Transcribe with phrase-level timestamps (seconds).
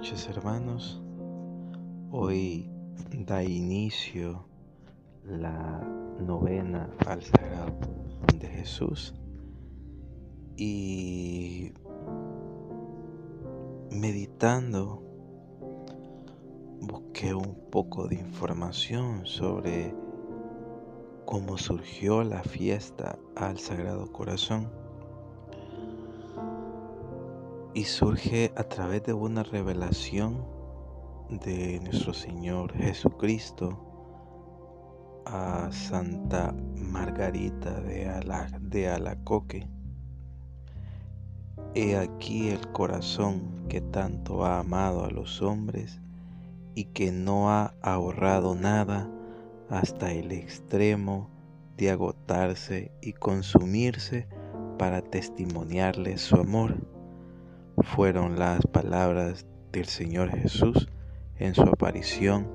[0.00, 0.98] noches hermanos.
[2.10, 2.70] Hoy
[3.26, 4.46] da inicio
[5.26, 5.78] la
[6.18, 7.78] novena al Sagrado
[8.38, 9.14] de Jesús
[10.56, 11.74] y
[13.90, 15.02] meditando
[16.80, 19.94] busqué un poco de información sobre
[21.26, 24.70] cómo surgió la fiesta al Sagrado Corazón
[27.74, 30.44] y surge a través de una revelación
[31.30, 33.78] de nuestro Señor Jesucristo
[35.24, 39.68] a Santa Margarita de, Alacoque.
[41.74, 46.00] He aquí el corazón que tanto ha amado a los hombres
[46.74, 49.08] y que no ha ahorrado nada
[49.68, 51.30] hasta el extremo
[51.76, 54.26] de agotarse y consumirse
[54.76, 56.99] para testimoniarle su amor
[57.82, 60.88] fueron las palabras del Señor Jesús
[61.38, 62.46] en su aparición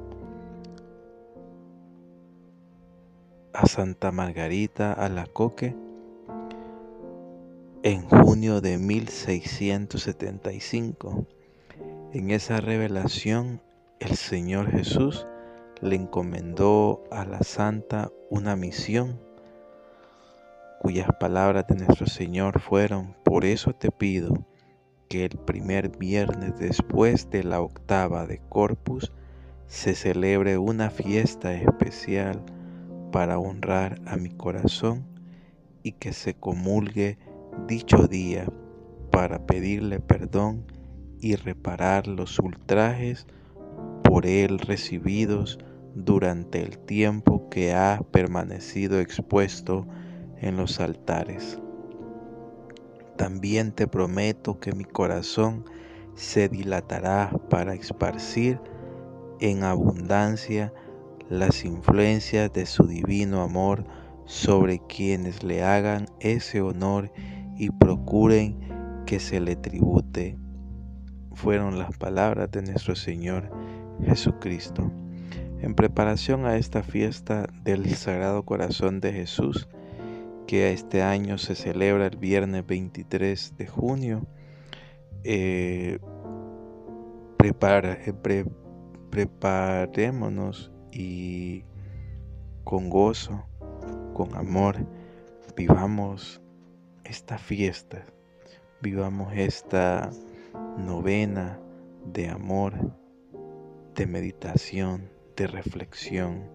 [3.53, 5.75] a Santa Margarita Alacoque
[7.83, 11.27] en junio de 1675.
[12.13, 13.61] En esa revelación
[13.99, 15.27] el Señor Jesús
[15.81, 19.19] le encomendó a la santa una misión
[20.81, 24.45] cuyas palabras de nuestro Señor fueron, por eso te pido,
[25.09, 29.11] que el primer viernes después de la octava de Corpus
[29.67, 32.43] se celebre una fiesta especial
[33.11, 35.05] para honrar a mi corazón
[35.83, 37.17] y que se comulgue
[37.67, 38.45] dicho día
[39.11, 40.65] para pedirle perdón
[41.19, 43.25] y reparar los ultrajes
[44.03, 45.59] por él recibidos
[45.95, 49.87] durante el tiempo que ha permanecido expuesto
[50.41, 51.59] en los altares.
[53.17, 55.65] También te prometo que mi corazón
[56.15, 58.59] se dilatará para esparcir
[59.39, 60.73] en abundancia
[61.29, 63.85] las influencias de su divino amor
[64.25, 67.11] sobre quienes le hagan ese honor
[67.57, 68.59] y procuren
[69.05, 70.37] que se le tribute.
[71.33, 73.51] Fueron las palabras de nuestro Señor
[74.03, 74.91] Jesucristo.
[75.61, 79.67] En preparación a esta fiesta del Sagrado Corazón de Jesús,
[80.45, 84.27] que este año se celebra el viernes 23 de junio.
[85.23, 85.99] Eh,
[87.43, 88.45] eh,
[89.09, 91.63] preparémonos y
[92.63, 93.45] con gozo,
[94.13, 94.77] con amor,
[95.55, 96.41] vivamos
[97.03, 98.03] esta fiesta,
[98.81, 100.09] vivamos esta
[100.77, 101.59] novena
[102.05, 102.73] de amor,
[103.93, 106.49] de meditación, de reflexión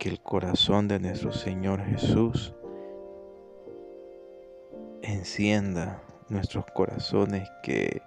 [0.00, 2.54] que el corazón de nuestro Señor Jesús
[5.02, 8.00] encienda nuestros corazones que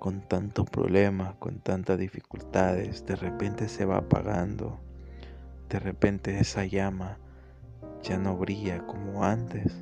[0.00, 4.80] con tantos problemas, con tantas dificultades, de repente se va apagando,
[5.68, 7.18] de repente esa llama
[8.02, 9.72] ya no brilla como antes,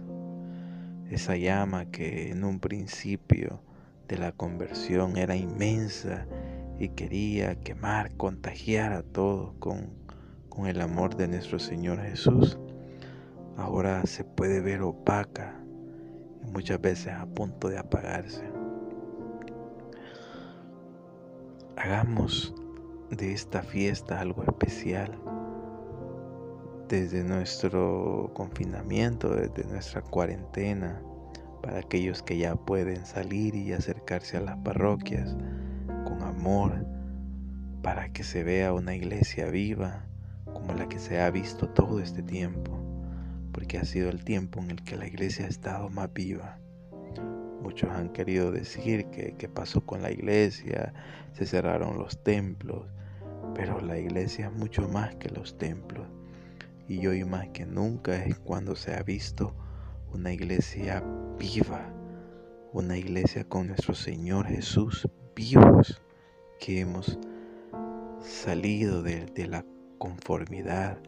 [1.10, 3.62] esa llama que en un principio
[4.08, 6.26] de la conversión era inmensa
[6.78, 10.07] y quería quemar, contagiar a todos con
[10.58, 12.58] con el amor de nuestro Señor Jesús,
[13.56, 15.54] ahora se puede ver opaca
[16.42, 18.42] y muchas veces a punto de apagarse.
[21.76, 22.52] Hagamos
[23.08, 25.16] de esta fiesta algo especial.
[26.88, 31.00] Desde nuestro confinamiento, desde nuestra cuarentena,
[31.62, 35.36] para aquellos que ya pueden salir y acercarse a las parroquias
[36.04, 36.84] con amor,
[37.80, 40.08] para que se vea una iglesia viva,
[40.52, 42.78] como la que se ha visto todo este tiempo,
[43.52, 46.58] porque ha sido el tiempo en el que la iglesia ha estado más viva.
[47.62, 50.92] Muchos han querido decir que, que pasó con la iglesia,
[51.32, 52.86] se cerraron los templos,
[53.54, 56.06] pero la iglesia es mucho más que los templos.
[56.88, 59.54] Y hoy más que nunca es cuando se ha visto
[60.12, 61.02] una iglesia
[61.38, 61.92] viva,
[62.72, 66.00] una iglesia con nuestro Señor Jesús vivos,
[66.58, 67.18] que hemos
[68.22, 69.64] salido de, de la
[69.98, 70.98] conformidad.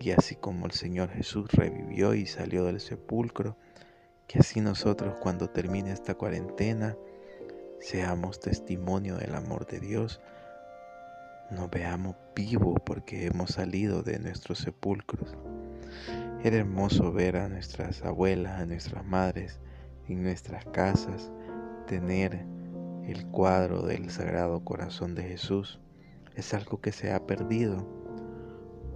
[0.00, 3.56] Y así como el Señor Jesús revivió y salió del sepulcro,
[4.26, 6.96] que así nosotros cuando termine esta cuarentena
[7.80, 10.20] seamos testimonio del amor de Dios,
[11.50, 15.34] nos veamos vivos porque hemos salido de nuestros sepulcros.
[16.44, 19.58] Era hermoso ver a nuestras abuelas, a nuestras madres
[20.08, 21.30] en nuestras casas,
[21.86, 22.44] tener
[23.06, 25.80] el cuadro del Sagrado Corazón de Jesús.
[26.34, 27.97] Es algo que se ha perdido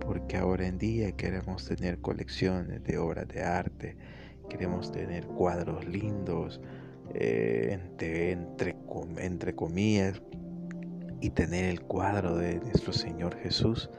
[0.00, 3.96] porque ahora en día queremos tener colecciones de obras de arte,
[4.48, 6.60] queremos tener cuadros lindos,
[7.14, 8.38] eh, entre,
[9.18, 10.22] entre comillas,
[11.20, 13.90] y tener el cuadro de nuestro Señor Jesús,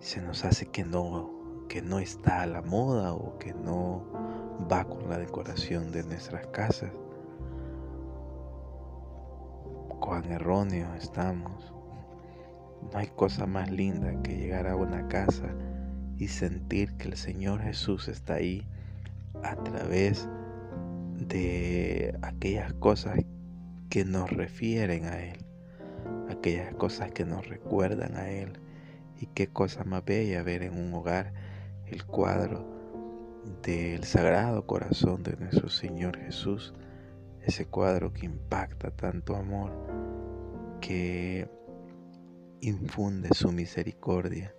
[0.00, 4.06] se nos hace que no, que no está a la moda o que no
[4.72, 6.90] va con la decoración de nuestras casas.
[10.00, 11.74] Cuán erróneo estamos.
[12.92, 15.54] No hay cosa más linda que llegar a una casa
[16.18, 18.66] y sentir que el Señor Jesús está ahí
[19.42, 20.28] a través
[21.18, 23.18] de aquellas cosas
[23.88, 25.44] que nos refieren a Él,
[26.28, 28.60] aquellas cosas que nos recuerdan a Él.
[29.18, 31.32] Y qué cosa más bella ver en un hogar
[31.86, 32.64] el cuadro
[33.62, 36.74] del Sagrado Corazón de nuestro Señor Jesús,
[37.42, 39.72] ese cuadro que impacta tanto amor,
[40.80, 41.48] que
[42.60, 44.54] infunde su misericordia.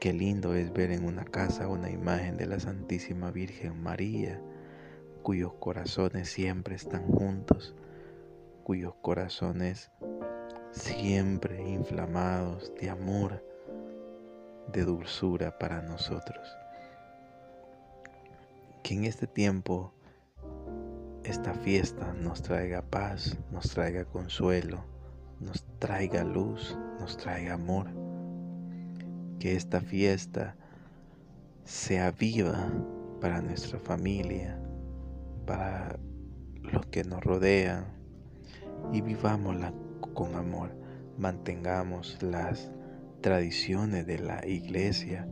[0.00, 4.40] Qué lindo es ver en una casa una imagen de la Santísima Virgen María,
[5.22, 7.74] cuyos corazones siempre están juntos,
[8.62, 9.90] cuyos corazones
[10.70, 13.44] siempre inflamados de amor,
[14.72, 16.48] de dulzura para nosotros.
[18.82, 19.94] Que en este tiempo
[21.24, 24.84] esta fiesta nos traiga paz, nos traiga consuelo,
[25.44, 27.86] nos traiga luz, nos traiga amor.
[29.38, 30.56] Que esta fiesta
[31.64, 32.72] sea viva
[33.20, 34.58] para nuestra familia,
[35.46, 35.98] para
[36.62, 37.84] los que nos rodean
[38.92, 39.72] y vivámosla
[40.14, 40.70] con amor.
[41.18, 42.70] Mantengamos las
[43.20, 45.28] tradiciones de la iglesia.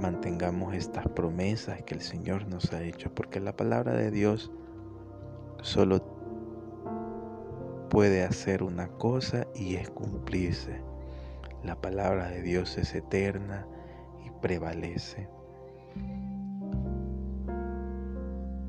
[0.00, 4.50] Mantengamos estas promesas que el Señor nos ha hecho, porque la palabra de Dios
[5.62, 6.15] solo
[7.96, 10.82] puede hacer una cosa y es cumplirse.
[11.64, 13.66] La palabra de Dios es eterna
[14.22, 15.30] y prevalece.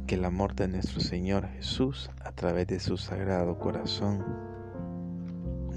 [0.07, 4.24] Que el amor de nuestro Señor Jesús a través de su sagrado corazón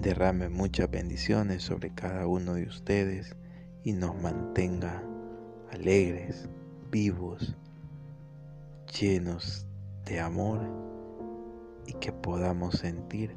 [0.00, 3.34] derrame muchas bendiciones sobre cada uno de ustedes
[3.82, 5.02] y nos mantenga
[5.72, 6.48] alegres,
[6.92, 7.56] vivos,
[8.96, 9.66] llenos
[10.04, 10.89] de amor
[11.90, 13.36] y que podamos sentir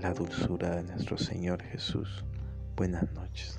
[0.00, 2.24] la dulzura de nuestro Señor Jesús.
[2.74, 3.58] Buenas noches.